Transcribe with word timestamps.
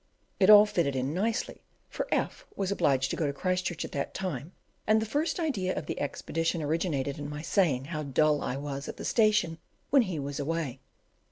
It 0.39 0.49
all 0.49 0.65
fitted 0.65 0.95
in 0.95 1.13
nicely, 1.13 1.61
for 1.87 2.07
F 2.11 2.47
was 2.55 2.71
obliged 2.71 3.11
to 3.11 3.15
go 3.15 3.27
to 3.27 3.33
Christchurch 3.33 3.85
at 3.85 3.91
that 3.91 4.15
time, 4.15 4.51
and 4.87 4.99
the 4.99 5.05
first 5.05 5.39
idea 5.39 5.75
of 5.77 5.85
the 5.85 5.99
expedition 6.01 6.59
originated 6.63 7.19
in 7.19 7.29
my 7.29 7.43
saying 7.43 7.85
how 7.85 8.01
dull 8.01 8.41
I 8.41 8.57
was 8.57 8.89
at 8.89 8.97
the 8.97 9.05
station 9.05 9.59
when 9.91 10.01
he 10.01 10.17
was 10.17 10.39
away. 10.39 10.79